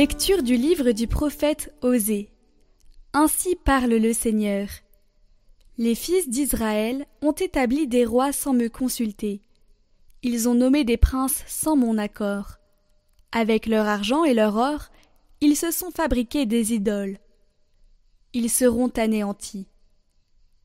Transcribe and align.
Lecture 0.00 0.42
du 0.42 0.56
livre 0.56 0.92
du 0.92 1.06
prophète 1.06 1.74
Osée. 1.82 2.30
Ainsi 3.12 3.54
parle 3.54 3.92
le 3.96 4.14
Seigneur. 4.14 4.66
Les 5.76 5.94
fils 5.94 6.30
d'Israël 6.30 7.04
ont 7.20 7.32
établi 7.32 7.86
des 7.86 8.06
rois 8.06 8.32
sans 8.32 8.54
me 8.54 8.68
consulter. 8.68 9.42
Ils 10.22 10.48
ont 10.48 10.54
nommé 10.54 10.84
des 10.84 10.96
princes 10.96 11.44
sans 11.46 11.76
mon 11.76 11.98
accord. 11.98 12.52
Avec 13.30 13.66
leur 13.66 13.86
argent 13.86 14.24
et 14.24 14.32
leur 14.32 14.56
or, 14.56 14.86
ils 15.42 15.54
se 15.54 15.70
sont 15.70 15.90
fabriqués 15.90 16.46
des 16.46 16.72
idoles. 16.72 17.18
Ils 18.32 18.48
seront 18.48 18.88
anéantis. 18.96 19.66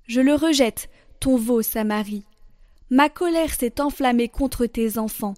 Je 0.07 0.21
le 0.21 0.33
rejette, 0.33 0.89
ton 1.19 1.35
veau 1.35 1.61
Samarie. 1.61 2.23
Ma 2.89 3.09
colère 3.09 3.53
s'est 3.53 3.81
enflammée 3.81 4.29
contre 4.29 4.65
tes 4.65 4.97
enfants. 4.97 5.35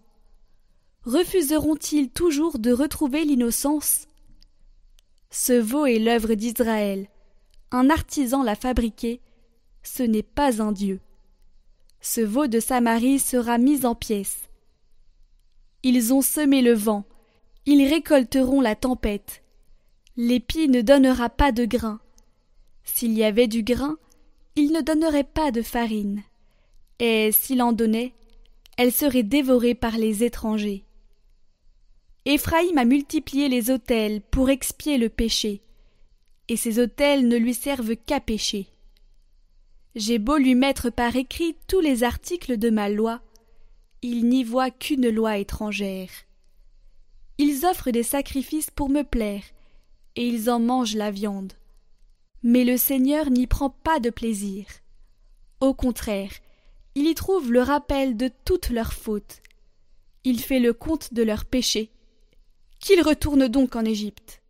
Refuseront-ils 1.07 2.09
toujours 2.09 2.59
de 2.59 2.73
retrouver 2.73 3.23
l'innocence? 3.23 4.09
Ce 5.29 5.53
veau 5.53 5.85
est 5.85 5.99
l'œuvre 5.99 6.33
d'Israël. 6.33 7.07
Un 7.71 7.89
artisan 7.89 8.43
l'a 8.43 8.55
fabriqué. 8.55 9.21
Ce 9.83 10.03
n'est 10.03 10.21
pas 10.21 10.61
un 10.61 10.73
dieu. 10.73 10.99
Ce 12.01 12.19
veau 12.19 12.47
de 12.47 12.59
Samarie 12.59 13.19
sera 13.19 13.57
mis 13.57 13.85
en 13.85 13.95
pièces. 13.95 14.49
Ils 15.81 16.13
ont 16.13 16.21
semé 16.21 16.61
le 16.61 16.73
vent, 16.73 17.05
ils 17.65 17.87
récolteront 17.87 18.59
la 18.59 18.75
tempête. 18.75 19.43
L'épi 20.17 20.67
ne 20.67 20.81
donnera 20.81 21.29
pas 21.29 21.53
de 21.53 21.63
grain. 21.63 22.01
S'il 22.83 23.13
y 23.13 23.23
avait 23.23 23.47
du 23.47 23.63
grain, 23.63 23.95
il 24.57 24.73
ne 24.73 24.81
donnerait 24.81 25.23
pas 25.23 25.51
de 25.51 25.61
farine. 25.61 26.23
Et 26.99 27.31
s'il 27.31 27.61
en 27.61 27.71
donnait, 27.71 28.13
elle 28.75 28.91
serait 28.91 29.23
dévorée 29.23 29.73
par 29.73 29.97
les 29.97 30.25
étrangers. 30.25 30.83
Éphraïm 32.29 32.77
a 32.77 32.83
multiplié 32.83 33.47
les 33.47 33.71
autels 33.71 34.19
pour 34.19 34.49
expier 34.49 34.97
le 34.97 35.07
péché, 35.07 35.61
et 36.49 36.57
ces 36.57 36.77
autels 36.77 37.25
ne 37.25 37.37
lui 37.37 37.53
servent 37.53 37.95
qu'à 37.95 38.19
pécher. 38.19 38.67
J'ai 39.95 40.19
beau 40.19 40.35
lui 40.35 40.53
mettre 40.53 40.89
par 40.89 41.15
écrit 41.15 41.55
tous 41.67 41.79
les 41.79 42.03
articles 42.03 42.57
de 42.57 42.69
ma 42.69 42.89
loi, 42.89 43.21
il 44.01 44.27
n'y 44.27 44.43
voit 44.43 44.71
qu'une 44.71 45.09
loi 45.09 45.37
étrangère. 45.37 46.09
Ils 47.37 47.65
offrent 47.65 47.91
des 47.91 48.03
sacrifices 48.03 48.71
pour 48.71 48.89
me 48.89 49.03
plaire, 49.03 49.43
et 50.17 50.27
ils 50.27 50.49
en 50.49 50.59
mangent 50.59 50.97
la 50.97 51.11
viande. 51.11 51.53
Mais 52.43 52.65
le 52.65 52.75
Seigneur 52.75 53.29
n'y 53.29 53.47
prend 53.47 53.69
pas 53.69 54.01
de 54.01 54.09
plaisir. 54.09 54.65
Au 55.61 55.73
contraire, 55.73 56.33
il 56.93 57.07
y 57.07 57.15
trouve 57.15 57.53
le 57.53 57.61
rappel 57.61 58.17
de 58.17 58.29
toutes 58.43 58.69
leurs 58.69 58.91
fautes. 58.91 59.41
Il 60.25 60.41
fait 60.41 60.59
le 60.59 60.73
compte 60.73 61.13
de 61.13 61.23
leurs 61.23 61.45
péchés. 61.45 61.89
Qu'ils 62.87 63.01
retournent 63.01 63.49
donc 63.49 63.75
en 63.75 63.83
Égypte. 63.83 64.41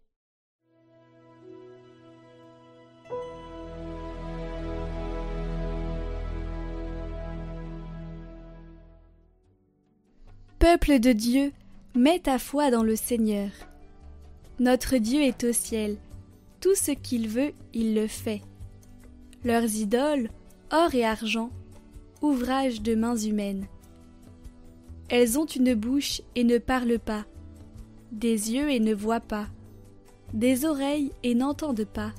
Peuple 10.60 11.00
de 11.00 11.14
Dieu, 11.14 11.52
Mets 11.96 12.20
ta 12.20 12.38
foi 12.38 12.70
dans 12.70 12.84
le 12.84 12.96
Seigneur. 12.96 13.50
Notre 14.60 14.98
Dieu 14.98 15.24
est 15.24 15.44
au 15.44 15.52
ciel. 15.52 15.98
Tout 16.62 16.76
ce 16.76 16.92
qu'il 16.92 17.28
veut, 17.28 17.54
il 17.74 17.96
le 17.96 18.06
fait. 18.06 18.44
Leurs 19.44 19.78
idoles, 19.78 20.30
or 20.72 20.94
et 20.94 21.04
argent, 21.04 21.50
ouvrage 22.22 22.84
de 22.84 22.94
mains 22.94 23.18
humaines. 23.18 23.66
Elles 25.10 25.40
ont 25.40 25.48
une 25.48 25.74
bouche 25.74 26.22
et 26.36 26.44
ne 26.44 26.60
parlent 26.60 27.00
pas, 27.00 27.26
des 28.12 28.54
yeux 28.54 28.70
et 28.70 28.80
ne 28.80 28.94
voient 28.94 29.20
pas, 29.20 29.48
des 30.34 30.66
oreilles 30.66 31.12
et 31.24 31.36
n'entendent 31.36 31.86
pas, 31.86 32.14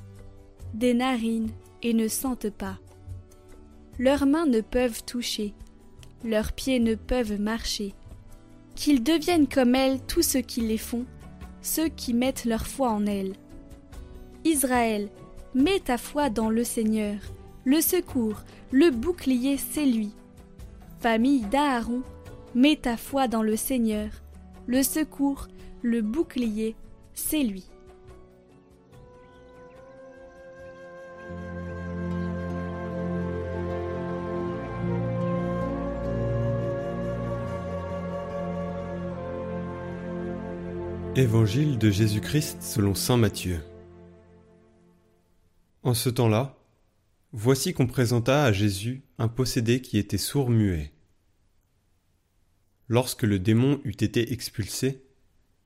des 0.73 0.93
narines 0.93 1.51
et 1.81 1.93
ne 1.93 2.07
sentent 2.07 2.49
pas. 2.49 2.77
Leurs 3.97 4.25
mains 4.25 4.45
ne 4.45 4.61
peuvent 4.61 5.03
toucher, 5.03 5.53
leurs 6.23 6.53
pieds 6.53 6.79
ne 6.79 6.95
peuvent 6.95 7.39
marcher 7.39 7.93
qu'ils 8.79 9.03
deviennent 9.03 9.47
comme 9.47 9.75
elles 9.75 9.99
tous 9.99 10.21
ceux 10.21 10.39
qui 10.39 10.61
les 10.61 10.77
font, 10.77 11.05
ceux 11.61 11.89
qui 11.89 12.13
mettent 12.13 12.45
leur 12.45 12.65
foi 12.65 12.89
en 12.89 13.05
elles. 13.05 13.33
Israël, 14.45 15.09
mets 15.53 15.81
ta 15.81 15.97
foi 15.97 16.29
dans 16.29 16.49
le 16.49 16.63
Seigneur, 16.63 17.17
le 17.65 17.81
secours, 17.81 18.41
le 18.71 18.89
bouclier, 18.89 19.57
c'est 19.57 19.85
lui. 19.85 20.11
Famille 21.01 21.41
d'Aaron, 21.41 22.03
mets 22.55 22.77
ta 22.77 22.95
foi 22.95 23.27
dans 23.27 23.43
le 23.43 23.57
Seigneur, 23.57 24.09
le 24.67 24.83
secours, 24.83 25.47
le 25.81 26.01
bouclier, 26.01 26.75
c'est 27.13 27.43
lui. 27.43 27.65
Évangile 41.15 41.77
de 41.77 41.89
Jésus-Christ 41.89 42.61
selon 42.61 42.95
Saint 42.95 43.17
Matthieu. 43.17 43.59
En 45.83 45.93
ce 45.93 46.09
temps-là, 46.09 46.55
voici 47.33 47.73
qu'on 47.73 47.87
présenta 47.87 48.43
à 48.45 48.51
Jésus 48.51 49.03
un 49.17 49.27
possédé 49.27 49.81
qui 49.81 49.97
était 49.97 50.17
sourd-muet. 50.17 50.93
Lorsque 52.89 53.23
le 53.23 53.39
démon 53.39 53.79
eut 53.85 53.91
été 53.91 54.33
expulsé, 54.33 55.03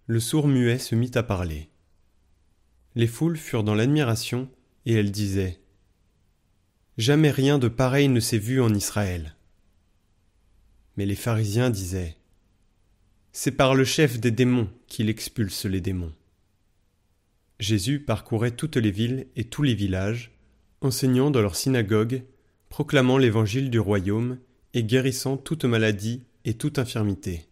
le 0.06 0.20
sourd-muet 0.20 0.78
se 0.78 0.94
mit 0.94 1.12
à 1.16 1.24
parler. 1.24 1.70
Les 2.96 3.08
foules 3.08 3.38
furent 3.38 3.64
dans 3.64 3.76
l'admiration, 3.76 4.50
et 4.86 4.94
elles 4.94 5.12
disaient 5.12 5.60
Jamais 6.98 7.32
rien 7.32 7.58
de 7.58 7.70
pareil 7.70 8.10
ne 8.10 8.20
s'est 8.20 8.38
vu 8.38 8.62
en 8.62 8.74
Israël. 8.74 9.36
Mais 10.98 11.06
les 11.06 11.16
pharisiens 11.16 11.70
disaient 11.70 12.18
c'est 13.36 13.52
par 13.52 13.74
le 13.74 13.84
chef 13.84 14.20
des 14.20 14.30
démons 14.30 14.70
qu'il 14.86 15.10
expulse 15.10 15.66
les 15.66 15.82
démons. 15.82 16.14
Jésus 17.60 18.00
parcourait 18.00 18.52
toutes 18.52 18.78
les 18.78 18.92
villes 18.92 19.26
et 19.36 19.46
tous 19.46 19.64
les 19.64 19.74
villages, 19.74 20.32
enseignant 20.82 21.32
dans 21.32 21.42
leurs 21.42 21.56
synagogues, 21.56 22.24
proclamant 22.70 23.18
l'évangile 23.18 23.72
du 23.72 23.80
royaume 23.80 24.38
et 24.76 24.84
guérissant 24.84 25.38
toute 25.38 25.66
maladie 25.66 26.22
et 26.46 26.56
toute 26.56 26.80
infirmité. 26.80 27.48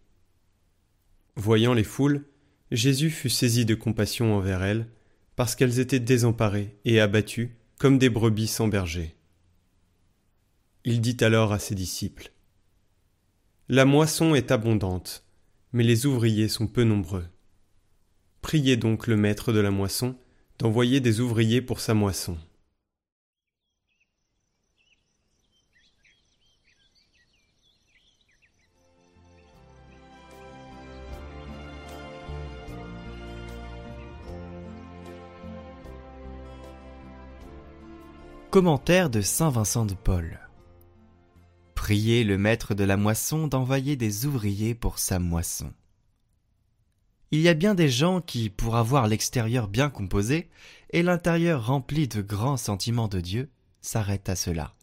Voyant 1.36 1.74
les 1.74 1.84
foules, 1.84 2.24
Jésus 2.70 3.10
fut 3.10 3.30
saisi 3.30 3.64
de 3.64 3.74
compassion 3.74 4.34
envers 4.34 4.62
elles, 4.62 4.88
parce 5.36 5.54
qu'elles 5.54 5.78
étaient 5.78 6.00
désemparées 6.00 6.76
et 6.84 7.00
abattues 7.00 7.56
comme 7.78 7.98
des 7.98 8.10
brebis 8.10 8.46
sans 8.46 8.68
berger. 8.68 9.16
Il 10.84 11.00
dit 11.00 11.16
alors 11.20 11.52
à 11.52 11.58
ses 11.58 11.74
disciples 11.74 12.32
La 13.68 13.84
moisson 13.84 14.34
est 14.34 14.50
abondante, 14.50 15.24
mais 15.72 15.84
les 15.84 16.06
ouvriers 16.06 16.48
sont 16.48 16.66
peu 16.66 16.84
nombreux. 16.84 17.26
Priez 18.40 18.76
donc 18.76 19.06
le 19.06 19.16
maître 19.16 19.52
de 19.52 19.60
la 19.60 19.70
moisson 19.70 20.16
d'envoyer 20.58 21.00
des 21.00 21.20
ouvriers 21.20 21.62
pour 21.62 21.80
sa 21.80 21.94
moisson. 21.94 22.36
Commentaire 38.52 39.08
de 39.08 39.22
Saint 39.22 39.48
Vincent 39.48 39.86
de 39.86 39.94
Paul 39.94 40.38
Priez 41.74 42.22
le 42.22 42.36
maître 42.36 42.74
de 42.74 42.84
la 42.84 42.98
moisson 42.98 43.46
d'envoyer 43.46 43.96
des 43.96 44.26
ouvriers 44.26 44.74
pour 44.74 44.98
sa 44.98 45.18
moisson. 45.18 45.72
Il 47.30 47.40
y 47.40 47.48
a 47.48 47.54
bien 47.54 47.74
des 47.74 47.88
gens 47.88 48.20
qui, 48.20 48.50
pour 48.50 48.76
avoir 48.76 49.06
l'extérieur 49.06 49.68
bien 49.68 49.88
composé 49.88 50.50
et 50.90 51.02
l'intérieur 51.02 51.64
rempli 51.64 52.08
de 52.08 52.20
grands 52.20 52.58
sentiments 52.58 53.08
de 53.08 53.20
Dieu, 53.20 53.48
s'arrêtent 53.80 54.28
à 54.28 54.36
cela. 54.36 54.74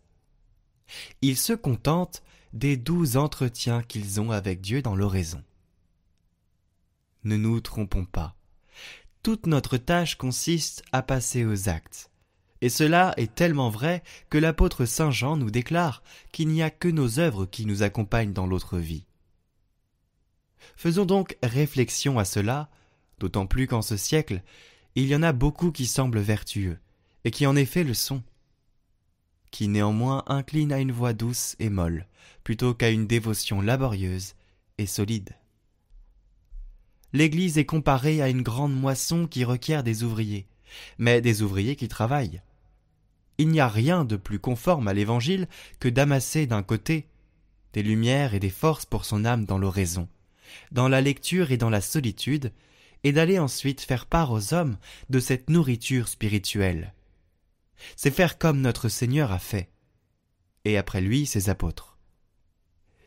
Ils 1.21 1.37
se 1.37 1.53
contentent 1.53 2.23
des 2.53 2.75
doux 2.75 3.17
entretiens 3.17 3.83
qu'ils 3.83 4.19
ont 4.19 4.31
avec 4.31 4.61
Dieu 4.61 4.81
dans 4.81 4.95
l'oraison. 4.95 5.43
Ne 7.23 7.37
nous 7.37 7.61
trompons 7.61 8.05
pas. 8.05 8.35
Toute 9.21 9.45
notre 9.45 9.77
tâche 9.77 10.15
consiste 10.15 10.81
à 10.91 11.03
passer 11.03 11.45
aux 11.45 11.69
actes, 11.69 12.09
et 12.61 12.69
cela 12.69 13.13
est 13.17 13.33
tellement 13.33 13.69
vrai 13.69 14.03
que 14.29 14.37
l'apôtre 14.37 14.85
Saint 14.85 15.11
Jean 15.11 15.37
nous 15.37 15.51
déclare 15.51 16.03
qu'il 16.31 16.49
n'y 16.49 16.61
a 16.61 16.69
que 16.69 16.89
nos 16.89 17.19
œuvres 17.19 17.45
qui 17.45 17.65
nous 17.65 17.83
accompagnent 17.83 18.33
dans 18.33 18.47
l'autre 18.47 18.77
vie. 18.77 19.05
Faisons 20.75 21.05
donc 21.05 21.37
réflexion 21.41 22.19
à 22.19 22.25
cela, 22.25 22.69
d'autant 23.19 23.45
plus 23.45 23.67
qu'en 23.67 23.81
ce 23.81 23.97
siècle, 23.97 24.41
il 24.95 25.07
y 25.07 25.15
en 25.15 25.23
a 25.23 25.31
beaucoup 25.31 25.71
qui 25.71 25.85
semblent 25.85 26.19
vertueux, 26.19 26.79
et 27.23 27.31
qui 27.31 27.45
en 27.45 27.55
effet 27.55 27.83
le 27.83 27.93
sont, 27.93 28.23
qui 29.51 29.67
néanmoins 29.67 30.23
inclinent 30.27 30.73
à 30.73 30.79
une 30.79 30.91
voix 30.91 31.13
douce 31.13 31.55
et 31.59 31.69
molle, 31.69 32.07
plutôt 32.43 32.73
qu'à 32.73 32.89
une 32.89 33.07
dévotion 33.07 33.61
laborieuse 33.61 34.35
et 34.77 34.85
solide. 34.85 35.35
l'Église 37.11 37.57
est 37.57 37.65
comparée 37.65 38.21
à 38.21 38.29
une 38.29 38.43
grande 38.43 38.73
moisson 38.73 39.27
qui 39.27 39.43
requiert 39.43 39.83
des 39.83 40.03
ouvriers, 40.03 40.47
mais 40.97 41.21
des 41.21 41.41
ouvriers 41.41 41.75
qui 41.75 41.87
travaillent. 41.87 42.41
Il 43.39 43.47
n'y 43.47 43.61
a 43.61 43.69
rien 43.69 44.03
de 44.03 44.17
plus 44.17 44.37
conforme 44.37 44.89
à 44.89 44.93
l'Évangile 44.93 45.47
que 45.79 45.87
d'amasser 45.87 46.45
d'un 46.45 46.61
côté 46.61 47.07
des 47.71 47.81
lumières 47.81 48.33
et 48.33 48.39
des 48.39 48.49
forces 48.49 48.85
pour 48.85 49.05
son 49.05 49.23
âme 49.23 49.45
dans 49.45 49.57
l'oraison, 49.57 50.09
dans 50.73 50.89
la 50.89 50.99
lecture 50.99 51.51
et 51.51 51.57
dans 51.57 51.69
la 51.69 51.79
solitude, 51.79 52.51
et 53.05 53.13
d'aller 53.13 53.39
ensuite 53.39 53.79
faire 53.79 54.07
part 54.07 54.31
aux 54.31 54.53
hommes 54.53 54.77
de 55.09 55.21
cette 55.21 55.49
nourriture 55.49 56.09
spirituelle. 56.09 56.93
C'est 57.95 58.11
faire 58.11 58.37
comme 58.37 58.59
notre 58.59 58.89
Seigneur 58.89 59.31
a 59.31 59.39
fait, 59.39 59.69
et 60.65 60.77
après 60.77 60.99
lui 60.99 61.25
ses 61.25 61.49
apôtres. 61.49 61.97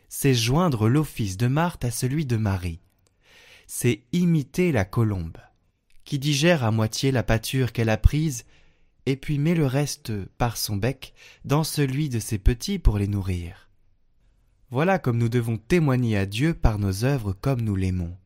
C'est 0.09 0.35
joindre 0.35 0.89
l'office 0.89 1.37
de 1.37 1.47
Marthe 1.47 1.85
à 1.85 1.91
celui 1.91 2.25
de 2.25 2.39
Marie. 2.39 2.81
C'est 3.67 4.03
imiter 4.13 4.73
la 4.73 4.87
colombe, 4.87 5.37
qui 6.05 6.19
digère 6.19 6.65
à 6.65 6.71
moitié 6.71 7.11
la 7.11 7.23
pâture 7.23 7.73
qu'elle 7.73 7.91
a 7.91 7.99
prise, 7.99 8.47
et 9.07 9.17
puis 9.17 9.39
met 9.39 9.55
le 9.55 9.67
reste 9.67 10.13
par 10.39 10.57
son 10.57 10.77
bec 10.77 11.15
dans 11.45 11.65
celui 11.65 12.09
de 12.09 12.19
ses 12.19 12.39
petits 12.39 12.79
pour 12.79 12.99
les 12.99 13.09
nourrir. 13.09 13.69
Voilà 14.71 14.99
comme 14.99 15.19
nous 15.19 15.29
devons 15.29 15.59
témoigner 15.59 16.17
à 16.17 16.27
Dieu 16.27 16.55
par 16.55 16.79
nos 16.79 17.05
œuvres 17.05 17.33
comme 17.33 17.61
nous 17.61 17.77
l'aimons. 17.77 18.17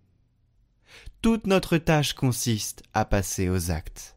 Toute 1.22 1.46
notre 1.46 1.76
tâche 1.78 2.12
consiste 2.12 2.82
à 2.94 3.04
passer 3.04 3.48
aux 3.48 3.70
actes. 3.70 4.15